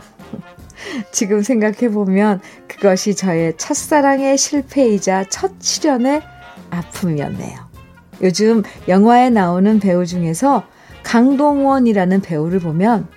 지금 1.12 1.42
생각해보면 1.42 2.40
그것이 2.68 3.16
저의 3.16 3.58
첫사랑의 3.58 4.38
실패이자 4.38 5.26
첫 5.30 5.52
실연의 5.60 6.22
아픔이었네요. 6.70 7.60
요즘 8.22 8.64
영화에 8.88 9.30
나오는 9.30 9.80
배우 9.80 10.06
중에서 10.06 10.64
강동원이라는 11.06 12.22
배우를 12.22 12.60
보면 12.60 13.08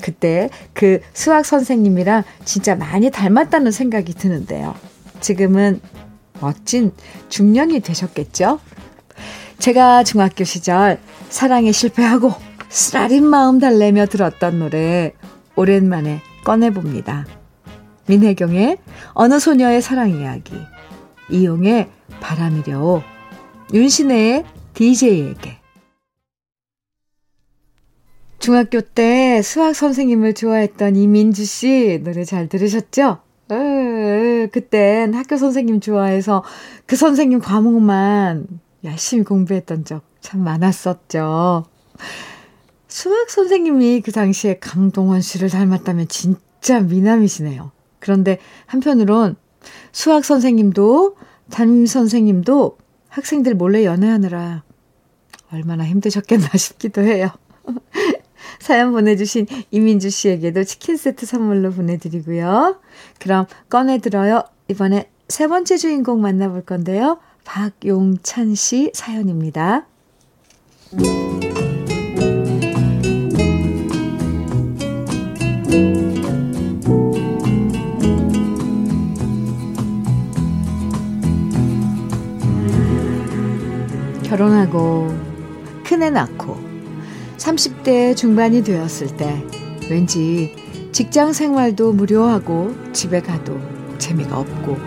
그때 0.00 0.48
그 0.72 1.00
수학 1.12 1.44
선생님이랑 1.44 2.22
진짜 2.44 2.74
많이 2.74 3.10
닮았다는 3.10 3.70
생각이 3.70 4.14
드는데요. 4.14 4.74
지금은 5.20 5.80
멋진 6.40 6.92
중년이 7.28 7.80
되셨겠죠? 7.80 8.60
제가 9.58 10.04
중학교 10.04 10.44
시절 10.44 10.98
사랑에 11.28 11.72
실패하고 11.72 12.32
쓰라린 12.68 13.24
마음 13.24 13.58
달래며 13.58 14.06
들었던 14.06 14.58
노래 14.58 15.12
오랜만에 15.56 16.20
꺼내봅니다. 16.44 17.26
민혜경의 18.06 18.78
어느 19.12 19.38
소녀의 19.38 19.80
사랑 19.80 20.10
이야기, 20.10 20.52
이용의 21.30 21.88
바람이려, 22.20 23.02
윤신혜의 23.72 24.44
DJ에게. 24.74 25.63
중학교 28.44 28.80
때 28.80 29.42
수학 29.42 29.74
선생님을 29.74 30.34
좋아했던 30.34 30.96
이민주 30.96 31.44
씨 31.44 32.00
노래 32.04 32.24
잘 32.24 32.48
들으셨죠? 32.48 33.18
에, 33.50 34.46
그땐 34.52 35.14
학교 35.14 35.36
선생님 35.36 35.80
좋아해서 35.80 36.42
그 36.86 36.96
선생님 36.96 37.40
과목만 37.40 38.46
열심히 38.84 39.24
공부했던 39.24 39.84
적 39.84 40.02
참 40.24 40.42
많았었죠. 40.42 41.66
수학 42.88 43.30
선생님이 43.30 44.00
그 44.00 44.10
당시에 44.10 44.58
강동원 44.58 45.20
씨를 45.20 45.50
닮았다면 45.50 46.08
진짜 46.08 46.80
미남이시네요. 46.80 47.70
그런데 47.98 48.38
한편으론 48.64 49.36
수학 49.92 50.24
선생님도 50.24 51.16
담임 51.50 51.84
선생님도 51.84 52.78
학생들 53.08 53.54
몰래 53.54 53.84
연애하느라 53.84 54.62
얼마나 55.52 55.84
힘드셨겠나 55.84 56.48
싶기도 56.56 57.02
해요. 57.02 57.28
사연 58.58 58.92
보내주신 58.92 59.46
이민주 59.70 60.10
씨에게도 60.10 60.64
치킨 60.64 60.96
세트 60.96 61.26
선물로 61.26 61.72
보내드리고요. 61.72 62.80
그럼 63.20 63.46
꺼내들어요. 63.68 64.44
이번에 64.68 65.10
세 65.28 65.46
번째 65.46 65.76
주인공 65.76 66.20
만나볼 66.20 66.64
건데요. 66.64 67.18
박용찬 67.44 68.54
씨 68.54 68.90
사연입니다. 68.94 69.86
결혼하고 84.24 85.14
큰애 85.84 86.10
낳고 86.10 86.63
30대 87.44 88.16
중반이 88.16 88.64
되었을 88.64 89.18
때 89.18 89.44
왠지 89.90 90.54
직장 90.92 91.34
생활도 91.34 91.92
무료하고 91.92 92.74
집에 92.92 93.20
가도 93.20 93.60
재미가 93.98 94.38
없고 94.38 94.78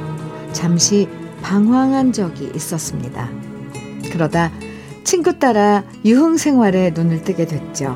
잠시 0.54 1.08
방황한 1.44 2.14
적이 2.14 2.52
있었습니다. 2.56 3.30
그러다 4.12 4.52
친구 5.04 5.38
따라 5.38 5.84
유흥 6.04 6.38
생활에 6.38 6.90
눈을 6.90 7.24
뜨게 7.24 7.46
됐죠. 7.46 7.96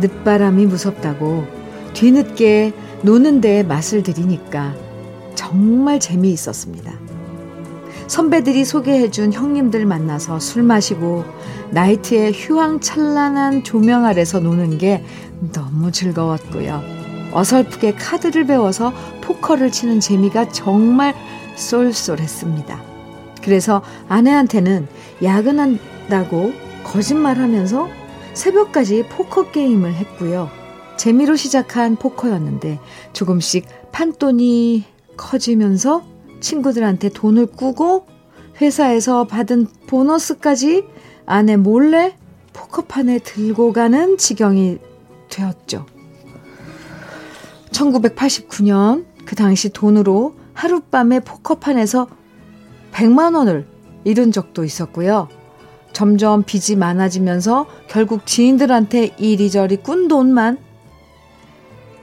늦바람이 0.00 0.66
무섭다고 0.66 1.44
뒤늦게 1.92 2.72
노는 3.02 3.40
데 3.40 3.64
맛을 3.64 4.04
들이니까 4.04 4.76
정말 5.34 5.98
재미있었습니다. 5.98 7.05
선배들이 8.06 8.64
소개해준 8.64 9.32
형님들 9.32 9.84
만나서 9.84 10.38
술 10.38 10.62
마시고 10.62 11.24
나이트의 11.70 12.32
휘황찬란한 12.32 13.64
조명 13.64 14.04
아래서 14.04 14.38
노는 14.38 14.78
게 14.78 15.04
너무 15.52 15.90
즐거웠고요. 15.90 16.82
어설프게 17.32 17.94
카드를 17.94 18.46
배워서 18.46 18.92
포커를 19.22 19.72
치는 19.72 20.00
재미가 20.00 20.48
정말 20.50 21.14
쏠쏠했습니다. 21.56 22.80
그래서 23.42 23.82
아내한테는 24.08 24.86
야근한다고 25.22 26.52
거짓말하면서 26.84 27.88
새벽까지 28.34 29.06
포커 29.10 29.50
게임을 29.50 29.94
했고요. 29.94 30.50
재미로 30.96 31.36
시작한 31.36 31.96
포커였는데 31.96 32.78
조금씩 33.12 33.66
판돈이 33.92 34.84
커지면서 35.16 36.04
친구들한테 36.40 37.08
돈을 37.08 37.46
꾸고 37.46 38.06
회사에서 38.60 39.26
받은 39.26 39.66
보너스까지 39.86 40.84
아내 41.26 41.56
몰래 41.56 42.16
포커판에 42.52 43.18
들고 43.18 43.72
가는 43.72 44.16
지경이 44.16 44.78
되었죠. 45.28 45.86
1989년 47.70 49.04
그 49.24 49.34
당시 49.34 49.68
돈으로 49.68 50.34
하룻밤에 50.54 51.20
포커판에서 51.20 52.06
100만 52.92 53.36
원을 53.36 53.66
잃은 54.04 54.32
적도 54.32 54.64
있었고요. 54.64 55.28
점점 55.92 56.42
빚이 56.44 56.76
많아지면서 56.76 57.66
결국 57.88 58.26
지인들한테 58.26 59.16
이리저리 59.18 59.78
꾼 59.78 60.08
돈만 60.08 60.58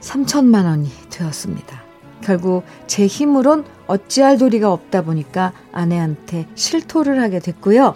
3천만 0.00 0.66
원이 0.66 0.88
되었습니다. 1.10 1.82
결국 2.20 2.64
제 2.86 3.06
힘으론 3.06 3.64
어찌할 3.86 4.38
도리가 4.38 4.72
없다 4.72 5.02
보니까 5.02 5.52
아내한테 5.72 6.46
실토를 6.54 7.20
하게 7.20 7.38
됐고요. 7.38 7.94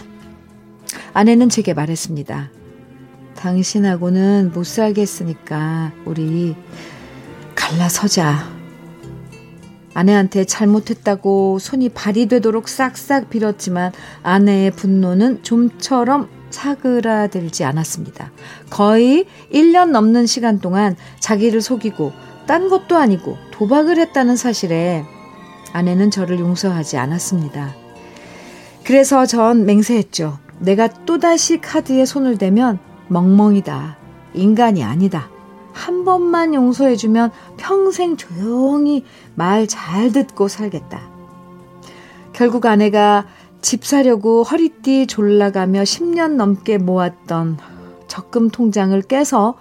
아내는 1.13 1.49
제게 1.49 1.75
말했습니다. 1.75 2.51
당신하고는 3.37 4.53
못 4.53 4.65
살겠으니까 4.65 5.93
우리 6.05 6.57
갈라서자. 7.55 8.59
아내한테 9.95 10.45
잘못했다고 10.45 11.59
손이 11.59 11.89
발이 11.89 12.27
되도록 12.27 12.69
싹싹 12.69 13.31
빌었지만 13.31 13.93
아내의 14.23 14.71
분노는 14.73 15.43
좀처럼 15.43 16.29
사그라들지 16.51 17.65
않았습니다. 17.65 18.31
거의 18.71 19.27
1년 19.53 19.91
넘는 19.91 20.27
시간 20.27 20.61
동안 20.61 20.97
자기를 21.21 21.61
속이고 21.61 22.13
딴 22.47 22.69
것도 22.69 22.97
아니고 22.97 23.37
도박을 23.51 23.99
했다는 23.99 24.37
사실에 24.37 25.05
아내는 25.73 26.11
저를 26.11 26.39
용서하지 26.39 26.97
않았습니다. 26.97 27.75
그래서 28.85 29.27
전 29.27 29.67
맹세했죠. 29.67 30.39
내가 30.61 30.89
또다시 30.89 31.61
카드에 31.61 32.05
손을 32.05 32.39
대면 32.39 32.79
멍멍이다. 33.09 33.97
인간이 34.35 34.83
아니다. 34.83 35.29
한 35.73 36.05
번만 36.05 36.55
용서해주면 36.55 37.31
평생 37.57 38.17
조용히 38.17 39.05
말 39.35 39.67
잘 39.67 40.11
듣고 40.13 40.49
살겠다. 40.49 41.01
결국 42.33 42.67
아내가 42.67 43.27
집 43.61 43.85
사려고 43.85 44.43
허리띠 44.43 45.07
졸라가며 45.07 45.83
10년 45.83 46.35
넘게 46.37 46.79
모았던 46.79 47.59
적금 48.07 48.51
통장을 48.51 49.01
깨서 49.03 49.57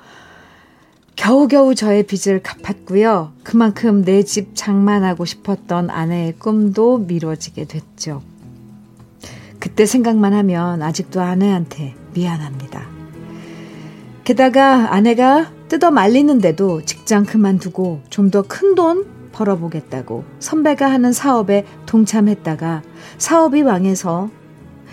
겨우겨우 1.17 1.75
저의 1.75 2.03
빚을 2.03 2.41
갚았고요. 2.43 3.33
그만큼 3.43 4.03
내 4.03 4.23
집 4.23 4.51
장만하고 4.55 5.25
싶었던 5.25 5.89
아내의 5.89 6.33
꿈도 6.39 6.99
미뤄지게 6.99 7.65
됐죠. 7.65 8.21
그때 9.59 9.85
생각만 9.85 10.33
하면 10.33 10.81
아직도 10.81 11.19
아내한테 11.19 11.95
미안합니다. 12.13 12.87
게다가 14.23 14.93
아내가 14.93 15.51
뜯어 15.67 15.89
말리는데도 15.91 16.83
직장 16.85 17.25
그만두고 17.25 18.01
좀 18.09 18.29
더 18.29 18.43
큰 18.43 18.75
돈 18.75 19.05
벌어보겠다고 19.31 20.23
선배가 20.39 20.89
하는 20.89 21.11
사업에 21.13 21.65
동참했다가 21.85 22.83
사업이 23.17 23.63
망해서 23.63 24.29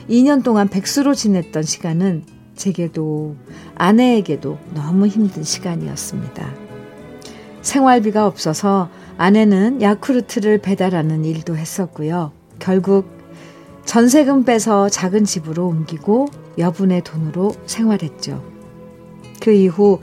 2년 0.08 0.42
동안 0.42 0.68
백수로 0.68 1.14
지냈던 1.14 1.62
시간은 1.62 2.24
제게도 2.56 3.36
아내에게도 3.74 4.58
너무 4.74 5.06
힘든 5.06 5.42
시간이었습니다. 5.42 6.52
생활비가 7.62 8.26
없어서 8.26 8.88
아내는 9.16 9.80
야쿠르트를 9.80 10.58
배달하는 10.58 11.24
일도 11.24 11.56
했었고요. 11.56 12.32
결국 12.58 13.08
전세금 13.84 14.44
빼서 14.44 14.88
작은 14.88 15.24
집으로 15.24 15.68
옮기고 15.68 16.28
여분의 16.58 17.02
돈으로 17.02 17.54
생활했죠. 17.66 18.42
그 19.40 19.52
이후 19.52 20.00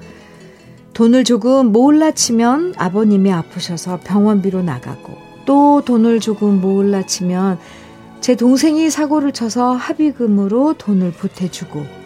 돈을 0.93 1.23
조금 1.23 1.71
몰라 1.71 2.11
치면 2.11 2.75
아버님이 2.77 3.31
아프셔서 3.31 3.99
병원비로 4.03 4.61
나가고 4.61 5.13
또 5.45 5.81
돈을 5.83 6.19
조금 6.19 6.61
몰라 6.61 7.05
치면 7.05 7.57
제 8.19 8.35
동생이 8.35 8.89
사고를 8.89 9.31
쳐서 9.31 9.73
합의금으로 9.73 10.75
돈을 10.77 11.11
보태주고 11.11 12.00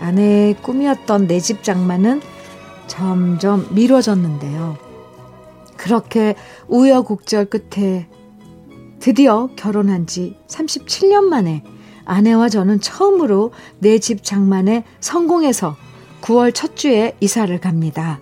아내의 0.00 0.54
꿈이었던 0.62 1.26
내 1.26 1.40
집 1.40 1.62
장만은 1.62 2.20
점점 2.86 3.66
미뤄졌는데요. 3.70 4.76
그렇게 5.76 6.34
우여곡절 6.68 7.46
끝에 7.46 8.08
드디어 9.00 9.48
결혼한 9.56 10.06
지 10.06 10.36
37년 10.48 11.24
만에 11.24 11.62
아내와 12.04 12.48
저는 12.48 12.80
처음으로 12.80 13.52
내 13.78 13.98
집 13.98 14.22
장만에 14.22 14.84
성공해서 15.00 15.76
9월 16.22 16.54
첫 16.54 16.76
주에 16.76 17.16
이사를 17.20 17.58
갑니다. 17.60 18.20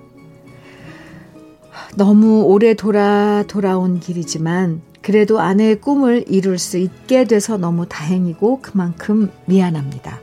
너무 1.96 2.42
오래 2.42 2.74
돌아 2.74 3.44
돌아온 3.46 4.00
길이지만 4.00 4.80
그래도 5.02 5.40
아내의 5.40 5.80
꿈을 5.80 6.24
이룰 6.28 6.58
수 6.58 6.78
있게 6.78 7.24
돼서 7.24 7.56
너무 7.58 7.86
다행이고 7.88 8.60
그만큼 8.62 9.30
미안합니다. 9.46 10.20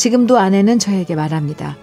지금도 0.00 0.38
아내는 0.38 0.78
저에게 0.78 1.14
말합니다. 1.14 1.76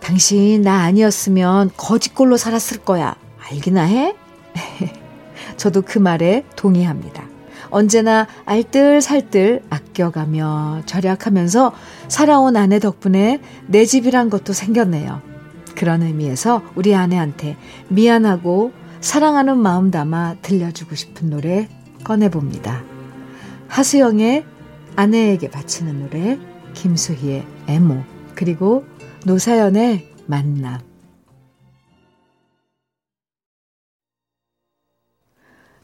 당신 0.00 0.62
나 0.62 0.80
아니었으면 0.80 1.70
거짓골로 1.76 2.36
살았을 2.38 2.78
거야. 2.78 3.14
알기나 3.38 3.82
해? 3.82 4.16
저도 5.56 5.82
그 5.82 6.00
말에 6.00 6.42
동의합니다. 6.56 7.22
언제나 7.70 8.26
알뜰살뜰 8.46 9.62
아껴가며 9.70 10.82
절약하면서 10.86 11.72
살아온 12.08 12.56
아내 12.56 12.80
덕분에 12.80 13.40
내 13.68 13.84
집이란 13.84 14.28
것도 14.28 14.52
생겼네요. 14.52 15.22
그런 15.76 16.02
의미에서 16.02 16.64
우리 16.74 16.96
아내한테 16.96 17.56
미안하고 17.86 18.72
사랑하는 19.00 19.56
마음 19.56 19.92
담아 19.92 20.38
들려주고 20.42 20.96
싶은 20.96 21.30
노래 21.30 21.68
꺼내봅니다. 22.02 22.82
하수영의 23.68 24.44
아내에게 24.96 25.48
바치는 25.48 26.00
노래, 26.00 26.38
김수희의 26.76 27.44
애모, 27.66 28.04
그리고 28.36 28.84
노사연의 29.24 30.08
만남. 30.26 30.80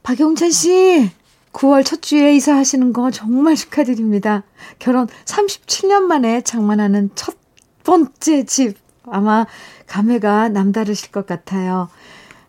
박용찬 0.03 0.51
씨, 0.51 1.11
9월 1.53 1.85
첫 1.85 2.03
주에 2.03 2.35
이사하시는 2.37 2.93
거 2.93 3.11
정말 3.11 3.57
축하드립니다. 3.57 4.45
결혼 4.79 5.07
37년 5.25 6.03
만에 6.03 6.43
장만하는 6.43 7.11
첫 7.15 7.37
번째 7.85 8.45
집. 8.45 8.77
아마 9.05 9.47
감회가 9.87 10.49
남다르실 10.49 11.11
것 11.11 11.27
같아요. 11.27 11.89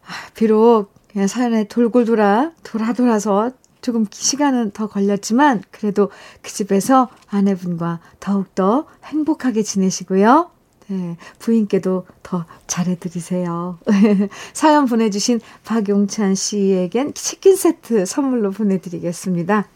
아, 0.05 0.11
비록 0.35 0.93
사연에 1.27 1.63
돌고 1.65 2.05
돌아, 2.05 2.51
돌아 2.63 2.93
돌아서 2.93 3.51
조금 3.83 4.07
시간은 4.09 4.71
더 4.71 4.87
걸렸지만 4.87 5.61
그래도 5.69 6.09
그 6.41 6.51
집에서 6.51 7.09
아내분과 7.29 7.99
더욱더 8.19 8.87
행복하게 9.03 9.61
지내시고요. 9.61 10.49
네, 10.87 11.17
부인께도 11.39 12.05
더 12.23 12.45
잘해드리세요. 12.65 13.77
사연 14.53 14.85
보내주신 14.85 15.41
박용찬 15.65 16.33
씨에겐 16.35 17.13
치킨 17.13 17.55
세트 17.55 18.05
선물로 18.05 18.51
보내드리겠습니다. 18.51 19.67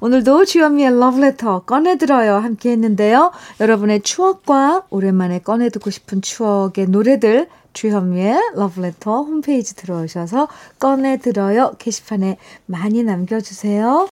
오늘도 0.00 0.44
주현미의 0.44 0.98
러브레터 0.98 1.60
꺼내들어요 1.60 2.36
함께 2.36 2.70
했는데요. 2.72 3.32
여러분의 3.60 4.02
추억과 4.02 4.84
오랜만에 4.90 5.40
꺼내듣고 5.40 5.90
싶은 5.90 6.22
추억의 6.22 6.86
노래들 6.88 7.48
주현미의 7.72 8.52
러브레터 8.54 9.22
홈페이지 9.22 9.74
들어오셔서 9.76 10.48
꺼내들어요 10.78 11.74
게시판에 11.78 12.36
많이 12.66 13.02
남겨주세요. 13.02 14.08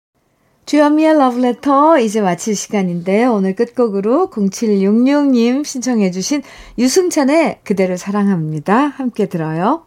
주현미의 0.65 1.19
러브레터 1.19 1.99
이제 1.99 2.21
마칠 2.21 2.55
시간인데요. 2.55 3.33
오늘 3.33 3.55
끝곡으로 3.55 4.31
0766님 4.31 5.63
신청해 5.63 6.09
주신 6.09 6.41
유승찬의 6.79 7.59
그대를 7.63 7.99
사랑합니다. 7.99 8.87
함께 8.87 9.27
들어요. 9.27 9.85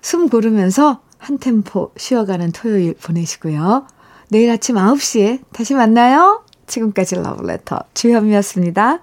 숨 0.00 0.28
고르면서 0.28 1.00
한 1.18 1.38
템포 1.38 1.92
쉬어가는 1.96 2.52
토요일 2.52 2.94
보내시고요. 2.94 3.86
내일 4.28 4.50
아침 4.50 4.76
9시에 4.76 5.40
다시 5.52 5.74
만나요. 5.74 6.44
지금까지 6.66 7.16
러브레터 7.16 7.78
주현미였습니다. 7.94 9.02